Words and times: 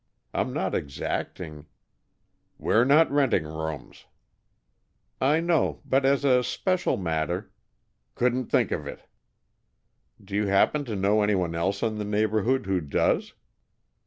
I'm 0.33 0.51
not 0.51 0.73
exacting" 0.73 1.67
"We're 2.57 2.85
not 2.85 3.11
renting 3.11 3.45
rooms." 3.45 4.05
"I 5.21 5.39
know, 5.41 5.81
but 5.85 6.05
as 6.05 6.25
a 6.25 6.43
special 6.43 6.97
matter" 6.97 7.51
"Couldn't 8.15 8.47
think 8.47 8.71
of 8.71 8.87
it." 8.87 9.03
"Do 10.19 10.35
you 10.35 10.47
happen 10.47 10.85
to 10.85 10.95
know 10.95 11.21
anyone 11.21 11.53
else 11.53 11.83
in 11.83 11.99
the 11.99 12.03
neighborhood 12.03 12.65
who 12.65 12.81
does?" 12.81 13.33